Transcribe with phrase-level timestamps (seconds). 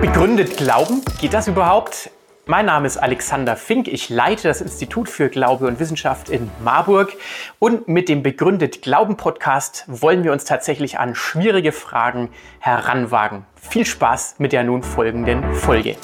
[0.00, 1.02] Begründet Glauben?
[1.20, 2.10] Geht das überhaupt?
[2.46, 3.86] Mein Name ist Alexander Fink.
[3.86, 7.12] Ich leite das Institut für Glaube und Wissenschaft in Marburg.
[7.58, 12.30] Und mit dem Begründet Glauben Podcast wollen wir uns tatsächlich an schwierige Fragen
[12.60, 13.44] heranwagen.
[13.56, 15.96] Viel Spaß mit der nun folgenden Folge.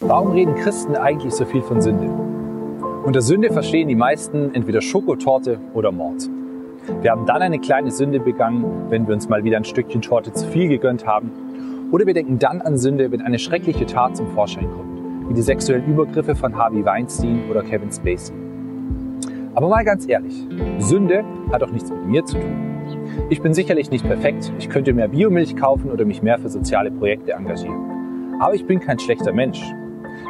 [0.00, 2.06] Warum reden Christen eigentlich so viel von Sünde?
[3.04, 6.28] Unter Sünde verstehen die meisten entweder Schokotorte oder Mord.
[7.02, 10.32] Wir haben dann eine kleine Sünde begangen, wenn wir uns mal wieder ein Stückchen Torte
[10.32, 11.30] zu viel gegönnt haben.
[11.92, 15.42] Oder wir denken dann an Sünde, wenn eine schreckliche Tat zum Vorschein kommt, wie die
[15.42, 18.34] sexuellen Übergriffe von Harvey Weinstein oder Kevin Spacey.
[19.54, 20.46] Aber mal ganz ehrlich,
[20.78, 22.68] Sünde hat doch nichts mit mir zu tun.
[23.28, 26.90] Ich bin sicherlich nicht perfekt, ich könnte mehr Biomilch kaufen oder mich mehr für soziale
[26.90, 28.38] Projekte engagieren.
[28.40, 29.62] Aber ich bin kein schlechter Mensch.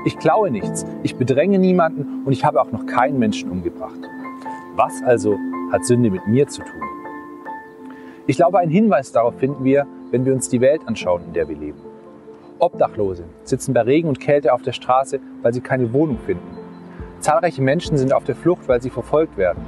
[0.05, 4.01] Ich klaue nichts, ich bedränge niemanden und ich habe auch noch keinen Menschen umgebracht.
[4.77, 5.37] Was also
[5.73, 6.83] hat Sünde mit mir zu tun?
[8.27, 11.49] Ich glaube, einen Hinweis darauf finden wir, wenn wir uns die Welt anschauen, in der
[11.49, 11.79] wir leben.
[12.59, 16.57] Obdachlose sitzen bei Regen und Kälte auf der Straße, weil sie keine Wohnung finden.
[17.21, 19.65] Zahlreiche Menschen sind auf der Flucht, weil sie verfolgt werden.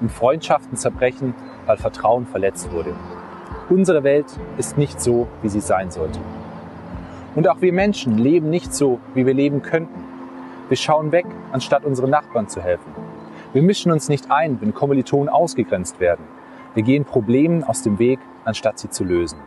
[0.00, 1.34] Und Freundschaften zerbrechen,
[1.66, 2.94] weil Vertrauen verletzt wurde.
[3.70, 4.26] Unsere Welt
[4.58, 6.18] ist nicht so, wie sie sein sollte.
[7.34, 10.04] Und auch wir Menschen leben nicht so, wie wir leben könnten.
[10.68, 13.03] Wir schauen weg, anstatt unseren Nachbarn zu helfen.
[13.54, 16.24] Wir mischen uns nicht ein, wenn Kommilitonen ausgegrenzt werden.
[16.74, 19.38] Wir gehen Problemen aus dem Weg, anstatt sie zu lösen.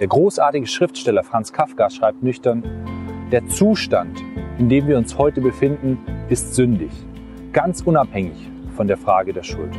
[0.00, 2.64] Der großartige Schriftsteller Franz Kafka schreibt nüchtern,
[3.30, 4.18] der Zustand,
[4.56, 5.98] in dem wir uns heute befinden,
[6.30, 6.90] ist sündig,
[7.52, 9.76] ganz unabhängig von der Frage der Schuld.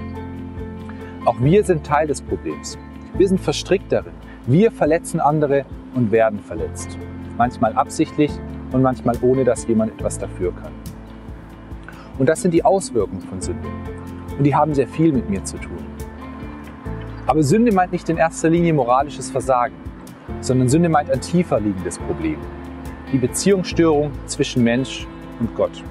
[1.26, 2.78] Auch wir sind Teil des Problems.
[3.16, 4.14] Wir sind verstrickt darin.
[4.46, 5.66] Wir verletzen andere
[5.96, 7.00] und werden verletzt.
[7.36, 8.32] Manchmal absichtlich
[8.72, 10.72] und manchmal ohne, dass jemand etwas dafür kann.
[12.18, 13.68] Und das sind die Auswirkungen von Sünde.
[14.38, 15.78] Und die haben sehr viel mit mir zu tun.
[17.26, 19.76] Aber Sünde meint nicht in erster Linie moralisches Versagen,
[20.42, 22.38] sondern Sünde meint ein tiefer liegendes Problem.
[23.12, 25.06] Die Beziehungsstörung zwischen Mensch
[25.40, 25.84] und Gott.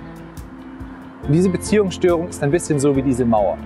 [1.23, 3.59] Und diese Beziehungsstörung ist ein bisschen so wie diese Mauer.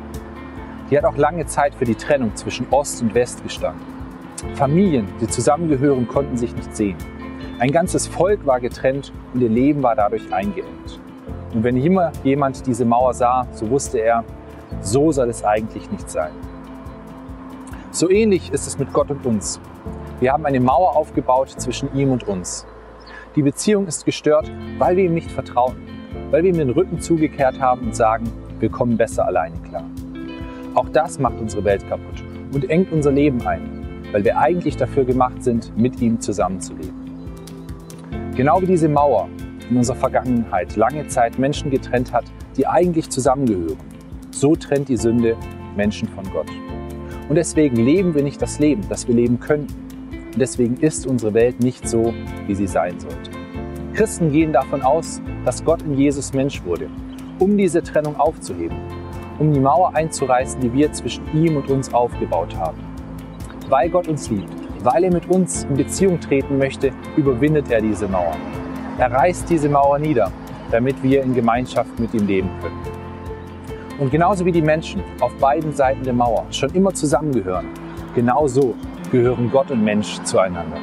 [0.90, 3.82] Die hat auch lange Zeit für die Trennung zwischen Ost und West gestanden.
[4.54, 6.96] Familien, die zusammengehören, konnten sich nicht sehen.
[7.58, 11.00] Ein ganzes Volk war getrennt und ihr Leben war dadurch eingeengt.
[11.54, 14.24] Und wenn immer jemand diese Mauer sah, so wusste er,
[14.80, 16.30] so soll es eigentlich nicht sein.
[17.90, 19.60] So ähnlich ist es mit Gott und uns.
[20.20, 22.66] Wir haben eine Mauer aufgebaut zwischen ihm und uns.
[23.36, 25.76] Die Beziehung ist gestört, weil wir ihm nicht vertrauen,
[26.30, 28.30] weil wir ihm den Rücken zugekehrt haben und sagen,
[28.60, 29.84] wir kommen besser alleine klar.
[30.74, 32.22] Auch das macht unsere Welt kaputt
[32.52, 33.80] und engt unser Leben ein
[34.12, 36.94] weil wir eigentlich dafür gemacht sind, mit ihm zusammenzuleben.
[38.36, 39.28] Genau wie diese Mauer
[39.70, 42.24] in unserer Vergangenheit lange Zeit Menschen getrennt hat,
[42.56, 43.78] die eigentlich zusammengehören.
[44.30, 45.36] So trennt die Sünde
[45.76, 46.48] Menschen von Gott.
[47.28, 49.72] Und deswegen leben wir nicht das Leben, das wir leben könnten.
[50.32, 52.12] Und deswegen ist unsere Welt nicht so,
[52.46, 53.30] wie sie sein sollte.
[53.94, 56.88] Christen gehen davon aus, dass Gott in Jesus Mensch wurde,
[57.38, 58.76] um diese Trennung aufzuheben,
[59.38, 62.78] um die Mauer einzureißen, die wir zwischen ihm und uns aufgebaut haben.
[63.68, 68.08] Weil Gott uns liebt, weil er mit uns in Beziehung treten möchte, überwindet er diese
[68.08, 68.36] Mauer.
[69.00, 70.30] Er reißt diese Mauer nieder,
[70.70, 72.82] damit wir in Gemeinschaft mit ihm leben können.
[73.98, 77.68] Und genauso wie die Menschen auf beiden Seiten der Mauer schon immer zusammengehören,
[78.14, 78.74] genauso
[79.10, 80.76] gehören Gott und Mensch zueinander.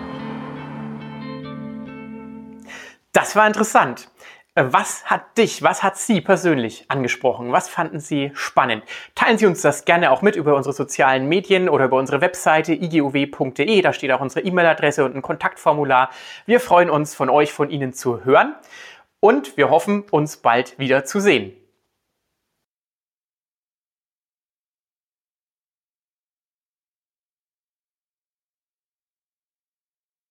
[3.13, 4.09] Das war interessant.
[4.57, 7.51] Äh, was hat dich, was hat Sie persönlich angesprochen?
[7.51, 8.83] Was fanden Sie spannend?
[9.13, 12.73] Teilen Sie uns das gerne auch mit über unsere sozialen Medien oder über unsere Webseite
[12.73, 13.81] iguw.de.
[13.81, 16.09] Da steht auch unsere E-Mail-Adresse und ein Kontaktformular.
[16.47, 18.55] Wir freuen uns, von euch, von Ihnen zu hören
[19.19, 21.53] und wir hoffen, uns bald wieder zu sehen.